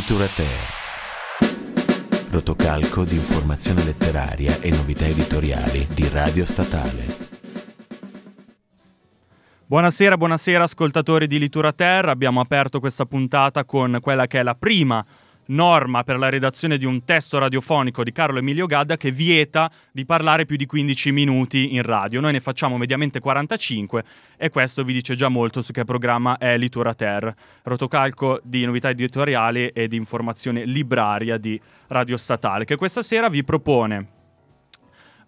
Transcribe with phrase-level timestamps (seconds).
[0.00, 0.46] Literature.
[2.30, 7.04] Rotocalco di informazione letteraria e novità editoriali di Radio Statale.
[9.66, 12.12] Buonasera, buonasera ascoltatori di Litura Terra.
[12.12, 15.04] Abbiamo aperto questa puntata con quella che è la prima
[15.50, 20.04] norma per la redazione di un testo radiofonico di Carlo Emilio Gadda che vieta di
[20.04, 22.20] parlare più di 15 minuti in radio.
[22.20, 24.04] Noi ne facciamo mediamente 45
[24.36, 27.32] e questo vi dice già molto su che programma è Litura Ter,
[27.62, 33.44] rotocalco di novità editoriali e di informazione libraria di Radio Statale, che questa sera vi
[33.44, 34.18] propone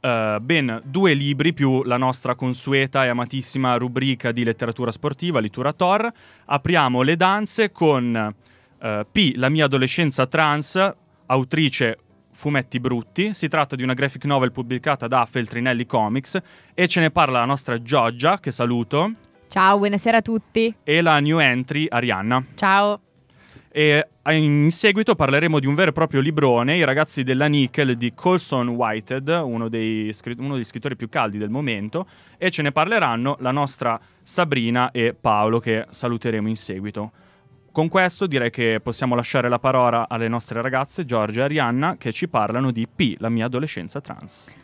[0.02, 5.72] Uh, ben due libri più la nostra consueta e amatissima rubrica di letteratura sportiva, Litura
[5.72, 6.10] Tor.
[6.46, 8.34] Apriamo le danze con
[8.82, 10.92] Uh, P, La mia adolescenza trans,
[11.26, 11.98] autrice
[12.32, 13.32] Fumetti Brutti.
[13.32, 16.40] Si tratta di una graphic novel pubblicata da Feltrinelli Comics
[16.74, 19.12] e ce ne parla la nostra Giorgia, che saluto.
[19.46, 20.74] Ciao, buonasera a tutti.
[20.82, 22.44] E la new entry Arianna.
[22.56, 23.00] Ciao.
[23.70, 27.96] E eh, in seguito parleremo di un vero e proprio librone, I ragazzi della Nickel
[27.96, 32.04] di Colson Whitehead, uno dei, uno dei scrittori più caldi del momento,
[32.36, 37.12] e ce ne parleranno la nostra Sabrina e Paolo, che saluteremo in seguito.
[37.72, 42.12] Con questo direi che possiamo lasciare la parola alle nostre ragazze Giorgia e Arianna che
[42.12, 44.54] ci parlano di P, la mia adolescenza trans.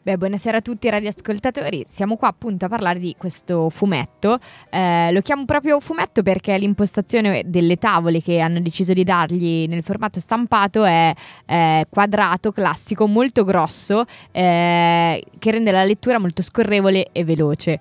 [0.00, 1.84] Beh, buonasera a tutti radioascoltatori.
[1.86, 4.38] Siamo qua appunto a parlare di questo fumetto.
[4.70, 9.82] Eh, lo chiamo proprio fumetto perché l'impostazione delle tavole che hanno deciso di dargli nel
[9.82, 11.12] formato stampato è
[11.44, 17.78] eh, quadrato, classico, molto grosso, eh, che rende la lettura molto scorrevole e veloce.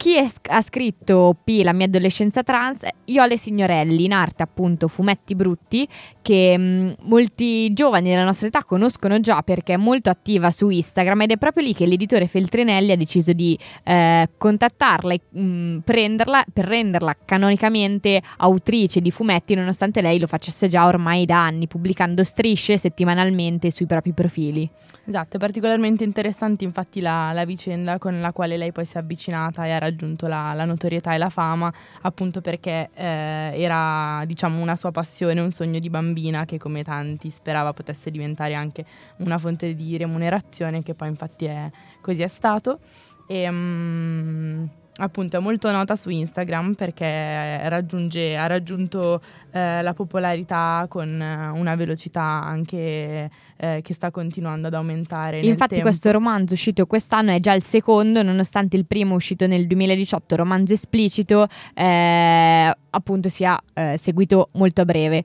[0.00, 2.86] Chi è, ha scritto P, la mia adolescenza trans?
[3.04, 5.86] Iole Signorelli, in arte appunto Fumetti Brutti,
[6.22, 10.70] che mh, mm, molti giovani della nostra età conoscono già perché è molto attiva su
[10.70, 15.42] Instagram ed è proprio lì che l'editore Feltrinelli ha deciso di eh, contattarla e mh,
[15.42, 21.44] mm, prenderla per renderla canonicamente autrice di fumetti, nonostante lei lo facesse già ormai da
[21.44, 24.66] anni, pubblicando strisce settimanalmente sui propri profili.
[25.04, 29.00] Esatto, è particolarmente interessante infatti la, la vicenda con la quale lei poi si è
[29.00, 29.88] avvicinata e ha raggiunto
[30.26, 35.50] la, la notorietà e la fama, appunto perché eh, era diciamo una sua passione, un
[35.50, 38.84] sogno di bambina che come tanti sperava potesse diventare anche
[39.18, 41.70] una fonte di remunerazione, che poi infatti è,
[42.00, 42.78] così è stato.
[43.26, 44.68] E, um,
[45.00, 51.74] appunto è molto nota su Instagram perché raggiunge, ha raggiunto eh, la popolarità con una
[51.74, 55.40] velocità anche eh, che sta continuando ad aumentare.
[55.40, 60.36] Infatti questo romanzo uscito quest'anno è già il secondo, nonostante il primo uscito nel 2018,
[60.36, 65.24] romanzo esplicito, eh, appunto sia eh, seguito molto a breve.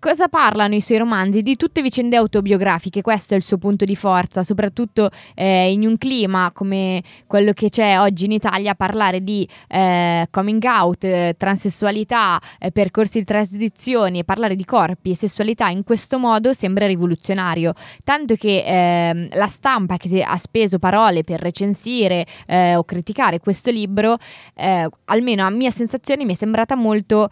[0.00, 1.42] Cosa parlano i suoi romanzi?
[1.42, 5.98] Di tutte vicende autobiografiche, questo è il suo punto di forza, soprattutto eh, in un
[5.98, 12.40] clima come quello che c'è oggi in Italia, parlare di eh, coming out, eh, transessualità,
[12.58, 17.74] eh, percorsi di transizioni e parlare di corpi e sessualità in questo modo sembra rivoluzionario,
[18.02, 23.70] tanto che ehm, la stampa che ha speso parole per recensire eh, o criticare questo
[23.70, 24.16] libro,
[24.54, 27.28] eh, almeno a mia sensazione mi è sembrata molto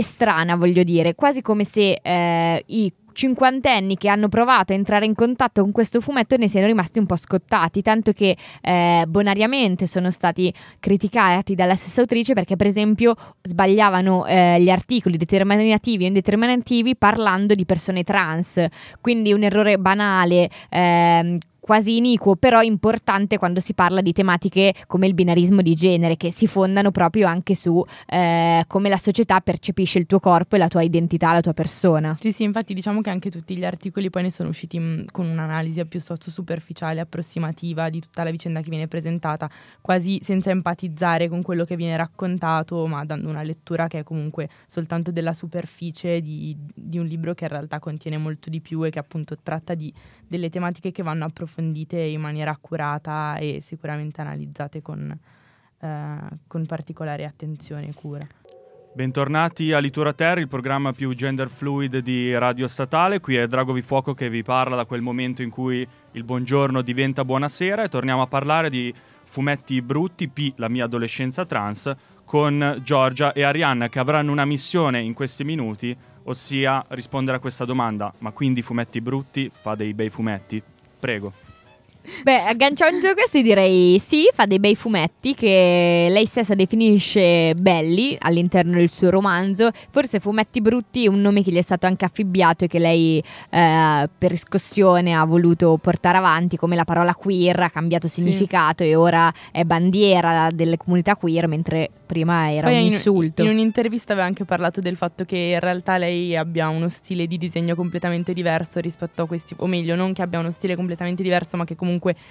[0.00, 5.14] strana, voglio dire, quasi come se eh, i cinquantenni che hanno provato a entrare in
[5.14, 10.10] contatto con questo fumetto ne siano rimasti un po' scottati, tanto che eh, bonariamente sono
[10.10, 16.96] stati criticati dalla stessa autrice perché per esempio sbagliavano eh, gli articoli determinativi o indeterminativi
[16.96, 18.64] parlando di persone trans,
[19.00, 21.38] quindi un errore banale, eh,
[21.70, 26.32] quasi iniquo, però importante quando si parla di tematiche come il binarismo di genere, che
[26.32, 30.66] si fondano proprio anche su eh, come la società percepisce il tuo corpo e la
[30.66, 32.16] tua identità, la tua persona.
[32.18, 35.28] Sì, sì, infatti diciamo che anche tutti gli articoli poi ne sono usciti mh, con
[35.28, 39.48] un'analisi piuttosto superficiale, approssimativa di tutta la vicenda che viene presentata,
[39.80, 44.48] quasi senza empatizzare con quello che viene raccontato, ma dando una lettura che è comunque
[44.66, 48.90] soltanto della superficie di, di un libro che in realtà contiene molto di più e
[48.90, 49.94] che appunto tratta di
[50.30, 55.16] delle tematiche che vanno approfondite in maniera accurata e sicuramente analizzate con,
[55.80, 56.16] eh,
[56.46, 58.26] con particolare attenzione e cura.
[58.92, 63.20] Bentornati a Litura Terra, il programma più gender fluid di Radio Statale.
[63.20, 67.24] Qui è Dragovi Fuoco che vi parla da quel momento in cui il buongiorno diventa
[67.24, 68.92] buonasera e torniamo a parlare di
[69.24, 75.00] fumetti brutti, P, la mia adolescenza trans, con Giorgia e Arianna che avranno una missione
[75.00, 80.10] in questi minuti ossia rispondere a questa domanda, ma quindi fumetti brutti fa dei bei
[80.10, 80.60] fumetti?
[80.98, 81.49] Prego.
[82.22, 88.16] Beh, agganciando a questo direi sì, fa dei bei fumetti che lei stessa definisce belli
[88.20, 89.70] all'interno del suo romanzo.
[89.90, 93.22] Forse fumetti brutti è un nome che gli è stato anche affibbiato e che lei
[93.50, 98.90] eh, per riscossione ha voluto portare avanti, come la parola queer ha cambiato significato sì.
[98.90, 103.42] e ora è bandiera delle comunità queer, mentre prima era Poi un in, insulto.
[103.42, 107.38] In un'intervista aveva anche parlato del fatto che in realtà lei abbia uno stile di
[107.38, 111.56] disegno completamente diverso rispetto a questi, o meglio, non che abbia uno stile completamente diverso,
[111.56, 111.89] ma che comunque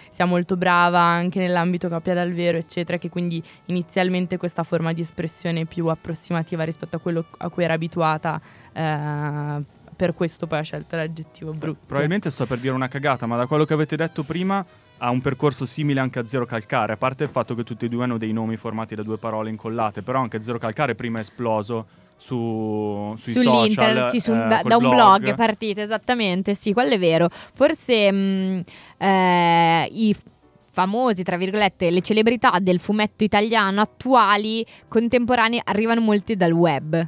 [0.10, 5.02] sia molto brava anche nell'ambito cappia dal vero, eccetera, che quindi inizialmente questa forma di
[5.02, 8.40] espressione più approssimativa rispetto a quello a cui era abituata.
[8.72, 11.80] Eh, per questo poi ha scelto l'aggettivo brutto.
[11.88, 14.66] Probabilmente sto per dire una cagata, ma da quello che avete detto prima
[15.00, 17.90] ha un percorso simile anche a Zero Calcare, a parte il fatto che tutti e
[17.90, 21.22] due hanno dei nomi formati da due parole incollate, però anche Zero Calcare prima è
[21.22, 21.86] esploso
[22.20, 24.10] su, sui social.
[24.12, 24.94] Sì, su, eh, da, da, un blog.
[24.94, 27.30] blog è partito, esattamente, sì, quello è vero.
[27.54, 28.60] Forse mh, mm,
[28.98, 30.16] eh, i
[30.70, 37.08] famosi, tra virgolette, le celebrità del fumetto italiano attuali, contemporanei, arrivano molti dal web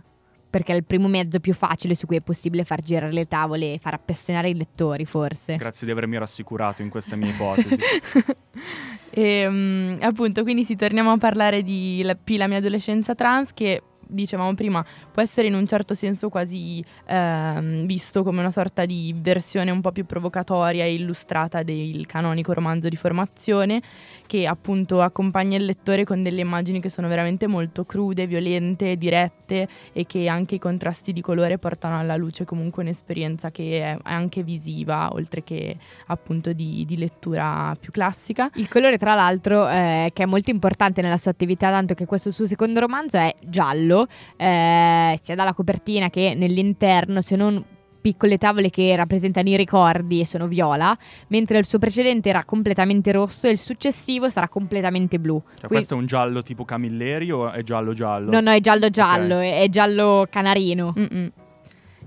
[0.50, 3.74] perché è il primo mezzo più facile su cui è possibile far girare le tavole
[3.74, 5.56] e far appassionare i lettori, forse.
[5.56, 7.78] Grazie di avermi rassicurato in questa mia ipotesi.
[9.12, 13.54] e, um, appunto, quindi sì, torniamo a parlare di la, P, la mia adolescenza trans,
[13.54, 13.82] che
[14.12, 19.16] dicevamo prima, può essere in un certo senso quasi ehm, visto come una sorta di
[19.18, 23.82] versione un po' più provocatoria e illustrata del canonico romanzo di formazione,
[24.28, 29.68] che appunto accompagna il lettore con delle immagini che sono veramente molto crude, violente, dirette
[29.94, 34.44] e che anche i contrasti di colore portano alla luce comunque un'esperienza che è anche
[34.44, 38.50] visiva, oltre che appunto di, di lettura più classica.
[38.56, 42.32] Il colore, tra l'altro, eh, che è molto importante nella sua attività, tanto che questo
[42.32, 44.01] suo secondo romanzo è giallo
[44.38, 47.64] eh, sia dalla copertina che nell'interno, se non
[48.02, 53.12] piccole tavole che rappresentano i ricordi e sono viola, mentre il suo precedente era completamente
[53.12, 55.40] rosso e il successivo sarà completamente blu.
[55.40, 55.76] Cioè Quindi...
[55.76, 58.32] questo è un giallo tipo Camilleri o è giallo giallo?
[58.32, 59.64] No, no, è giallo giallo, okay.
[59.64, 60.94] è, giallo canarino.
[60.98, 61.32] Mm-mm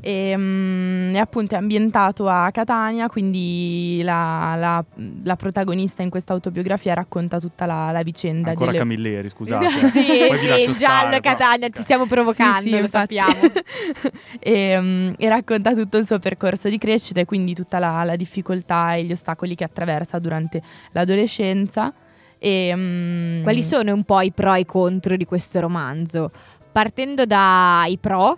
[0.06, 4.84] e, um, è appunto ambientato a Catania, quindi la, la,
[5.22, 8.50] la, protagonista in questa autobiografia racconta tutta la, la vicenda.
[8.50, 8.80] Ancora delle...
[8.80, 9.66] Camilleri, scusate.
[9.88, 13.32] sì, sì il giallo Catania, ti stiamo provocando, sì, sì, lo sappiamo.
[14.40, 18.96] e, um, e, racconta tutto il suo percorso di crescita e quindi tutta la, difficoltà
[18.96, 20.60] e gli ostacoli che attraversa durante
[20.92, 21.94] l'adolescenza.
[22.38, 23.42] E, um...
[23.42, 26.30] Quali sono un po' i pro e i contro di questo romanzo?
[26.70, 28.36] Partendo dai pro,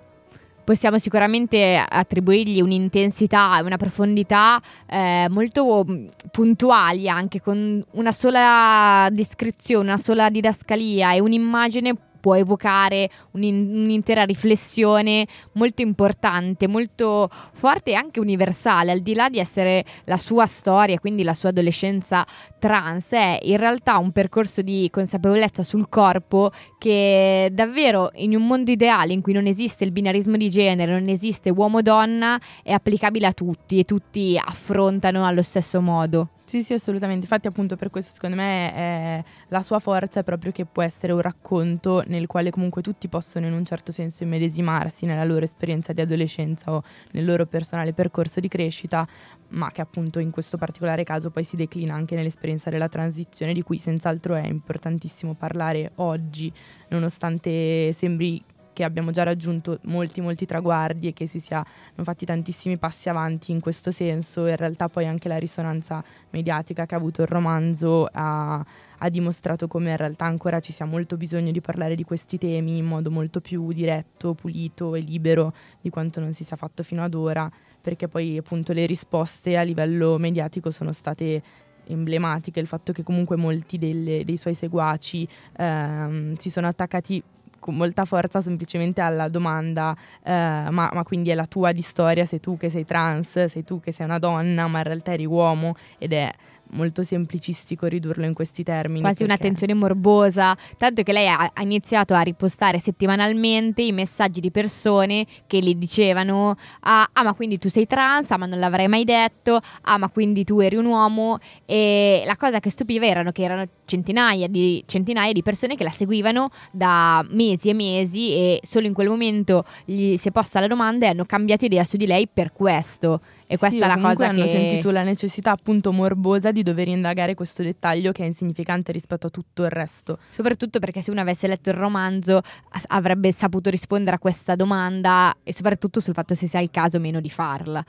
[0.66, 9.08] possiamo sicuramente attribuirgli un'intensità e una profondità eh, molto mm, puntuali anche con una sola
[9.12, 11.96] descrizione, una sola didascalia e un'immagine
[12.26, 19.38] può evocare un'intera riflessione molto importante, molto forte e anche universale, al di là di
[19.38, 22.26] essere la sua storia, quindi la sua adolescenza
[22.58, 28.72] trans, è in realtà un percorso di consapevolezza sul corpo che davvero in un mondo
[28.72, 33.32] ideale in cui non esiste il binarismo di genere, non esiste uomo-donna, è applicabile a
[33.32, 36.30] tutti e tutti affrontano allo stesso modo.
[36.48, 37.22] Sì, sì, assolutamente.
[37.24, 41.12] Infatti, appunto, per questo secondo me è, la sua forza è proprio che può essere
[41.12, 45.92] un racconto nel quale comunque tutti possono in un certo senso immedesimarsi nella loro esperienza
[45.92, 49.04] di adolescenza o nel loro personale percorso di crescita,
[49.48, 53.62] ma che appunto in questo particolare caso poi si declina anche nell'esperienza della transizione, di
[53.62, 56.52] cui senz'altro è importantissimo parlare oggi,
[56.90, 58.40] nonostante sembri
[58.76, 61.64] che abbiamo già raggiunto molti molti traguardi e che si siano
[62.02, 66.94] fatti tantissimi passi avanti in questo senso, in realtà poi anche la risonanza mediatica che
[66.94, 68.62] ha avuto il romanzo ha,
[68.98, 72.76] ha dimostrato come in realtà ancora ci sia molto bisogno di parlare di questi temi
[72.76, 77.02] in modo molto più diretto, pulito e libero di quanto non si sia fatto fino
[77.02, 77.50] ad ora,
[77.80, 81.42] perché poi appunto le risposte a livello mediatico sono state
[81.86, 87.22] emblematiche, il fatto che comunque molti delle, dei suoi seguaci ehm, si sono attaccati
[87.58, 92.24] con molta forza semplicemente alla domanda, eh, ma, ma, quindi è la tua di storia,
[92.24, 95.26] sei tu che sei trans, sei tu che sei una donna, ma in realtà eri
[95.26, 95.74] uomo?
[95.98, 96.32] Ed è
[96.70, 99.00] molto semplicistico ridurlo in questi termini.
[99.00, 99.32] Quasi perché...
[99.32, 105.26] un'attenzione morbosa, tanto che lei ha, ha, iniziato a ripostare settimanalmente i messaggi di persone
[105.46, 109.04] che gli dicevano ah, ah, ma quindi tu sei trans, ah ma non l'avrei mai
[109.04, 113.42] detto, ah ma quindi tu eri un uomo e la cosa che stupiva erano che
[113.42, 118.86] erano centinaia di, centinaia di persone che la seguivano da mesi e mesi e solo
[118.86, 122.06] in quel momento gli si è posta la domanda e hanno cambiato idea su di
[122.06, 123.20] lei per questo.
[123.48, 124.48] E questa sì, è la cosa hanno che...
[124.48, 129.30] sentito la necessità appunto morbosa di dover indagare questo dettaglio che è insignificante rispetto a
[129.30, 130.18] tutto il resto.
[130.30, 132.42] Soprattutto perché se uno avesse letto il romanzo
[132.88, 137.00] avrebbe saputo rispondere a questa domanda e soprattutto sul fatto se sia il caso o
[137.00, 137.84] meno di farla.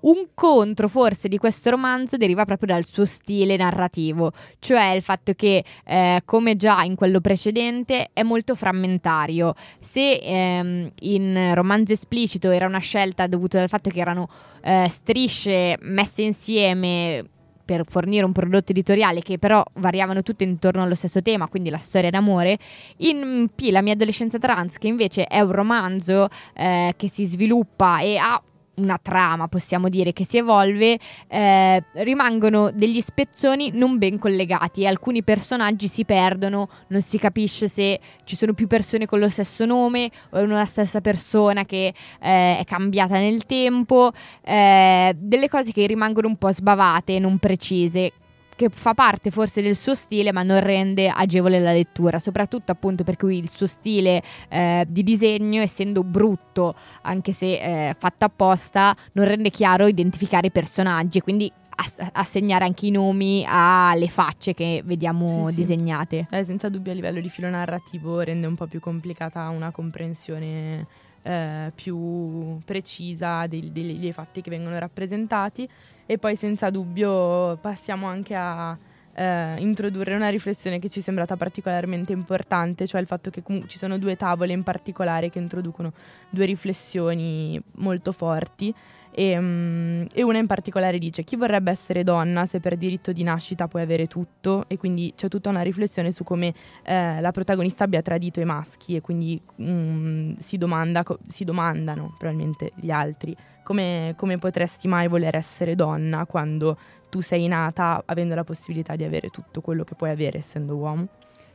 [0.00, 5.32] Un contro forse di questo romanzo deriva proprio dal suo stile narrativo, cioè il fatto
[5.32, 9.54] che, eh, come già in quello precedente, è molto frammentario.
[9.80, 14.28] Se ehm, in romanzo esplicito era una scelta dovuta dal fatto che erano
[14.68, 17.24] eh, strisce messe insieme
[17.64, 21.78] per fornire un prodotto editoriale che però variavano tutte intorno allo stesso tema, quindi la
[21.78, 22.58] storia d'amore.
[22.98, 28.00] In P, La mia adolescenza trans, che invece è un romanzo eh, che si sviluppa
[28.00, 28.42] e ha
[28.78, 34.86] una trama, possiamo dire, che si evolve, eh, rimangono degli spezzoni non ben collegati.
[34.86, 39.64] Alcuni personaggi si perdono, non si capisce se ci sono più persone con lo stesso
[39.64, 44.12] nome o è una stessa persona che eh, è cambiata nel tempo.
[44.42, 48.12] Eh, delle cose che rimangono un po' sbavate, non precise
[48.58, 53.04] che fa parte forse del suo stile ma non rende agevole la lettura, soprattutto appunto
[53.04, 58.96] per cui il suo stile eh, di disegno, essendo brutto, anche se eh, fatto apposta,
[59.12, 61.50] non rende chiaro identificare i personaggi, quindi
[62.12, 66.26] assegnare anche i nomi alle facce che vediamo sì, disegnate.
[66.28, 66.36] Sì.
[66.36, 70.84] Eh, senza dubbio a livello di filo narrativo rende un po' più complicata una comprensione
[71.28, 75.68] eh, più precisa dei, dei, dei, fatti che vengono rappresentati.
[76.06, 78.76] E poi senza dubbio passiamo anche a
[79.12, 83.68] eh, introdurre una riflessione che ci è sembrata particolarmente importante, cioè il fatto che comunque
[83.68, 85.92] ci sono due tavole in particolare che introducono
[86.30, 88.74] due riflessioni molto forti
[89.10, 93.22] e, um, e, una in particolare dice chi vorrebbe essere donna se per diritto di
[93.22, 97.84] nascita puoi avere tutto e quindi c'è tutta una riflessione su come eh, la protagonista
[97.84, 104.14] abbia tradito i maschi e quindi um, si, domanda, si, domandano probabilmente gli altri come,
[104.16, 106.78] come potresti mai voler essere donna quando
[107.10, 111.08] tu sei nata avendo la possibilità di avere tutto quello che puoi avere essendo uomo.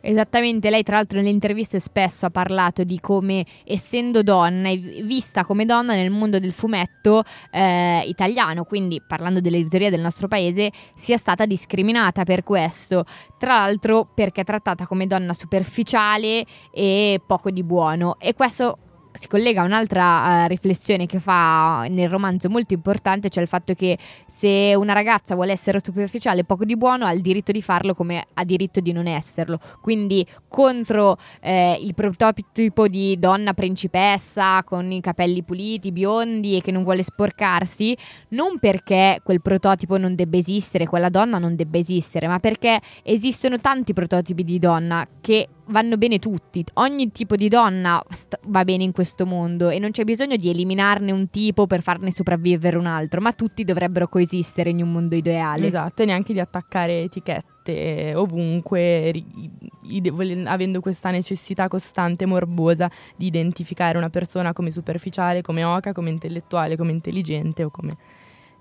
[0.05, 5.45] Esattamente, lei tra l'altro nelle interviste spesso ha parlato di come essendo donna e vista
[5.45, 11.15] come donna nel mondo del fumetto eh, italiano, quindi parlando dell'editoria del nostro paese, sia
[11.15, 13.05] stata discriminata per questo,
[13.37, 18.17] tra l'altro perché è trattata come donna superficiale e poco di buono.
[18.19, 18.77] E questo
[19.13, 23.73] si collega a un'altra uh, riflessione che fa nel romanzo molto importante, cioè il fatto
[23.73, 27.93] che se una ragazza vuole essere superficiale poco di buono ha il diritto di farlo
[27.93, 29.59] come ha diritto di non esserlo.
[29.81, 36.71] Quindi contro eh, il prototipo di donna principessa con i capelli puliti, biondi e che
[36.71, 37.95] non vuole sporcarsi,
[38.29, 43.59] non perché quel prototipo non debba esistere, quella donna non debba esistere, ma perché esistono
[43.59, 48.83] tanti prototipi di donna che vanno bene tutti, ogni tipo di donna st- va bene
[48.83, 52.85] in questo mondo e non c'è bisogno di eliminarne un tipo per farne sopravvivere un
[52.85, 55.67] altro, ma tutti dovrebbero coesistere in un mondo ideale.
[55.67, 59.51] Esatto, e neanche di attaccare etichette ovunque, ri-
[59.83, 66.09] ide- avendo questa necessità costante, morbosa di identificare una persona come superficiale, come oca, come
[66.09, 67.95] intellettuale, come intelligente o come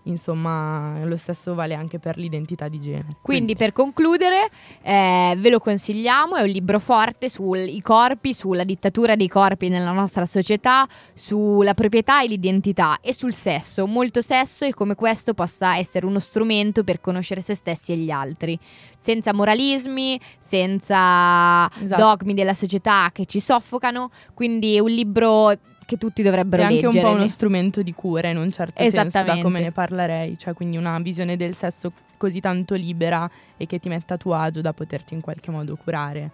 [0.05, 3.17] insomma lo stesso vale anche per l'identità di genere.
[3.23, 4.49] Quindi, per concludere
[4.83, 9.93] eh, ve lo consigliamo, è un libro forte sui corpi, sulla dittatura dei corpi nella
[9.93, 15.77] nostra società, sulla proprietà e l'identità e sul sesso, molto sesso e come questo possa
[15.77, 18.59] essere uno strumento per conoscere se stessi e gli altri,
[18.97, 22.17] senza moralismi, senza esatto.
[22.17, 26.81] dogmi della società che ci soffocano, quindi è un libro che tutti dovrebbero leggere.
[26.81, 29.73] È anche un po' uno strumento di cura in un certo senso, da come ne
[29.73, 34.17] parlerei, cioè quindi una visione del sesso così tanto libera e che ti metta a
[34.17, 36.31] tuo agio da poterti in qualche modo curare.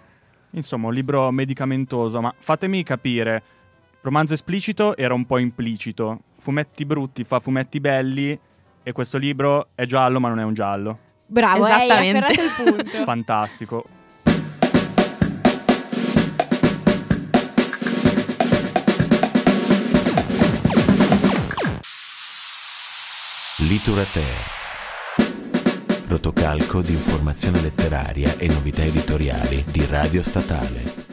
[0.51, 3.43] Insomma, un libro medicamentoso, ma fatemi capire,
[4.03, 8.39] romanzo esplicito era un po' implicito, fumetti brutti fa fumetti belli
[8.83, 10.99] e questo libro è giallo ma non è un giallo.
[11.27, 12.25] Bravo, Esattamente.
[12.25, 13.05] hai il punto.
[13.05, 13.85] Fantastico.
[23.69, 24.25] Literature.
[26.07, 31.08] Rotocalco di informazione letteraria e novità editoriali di Radio Statale.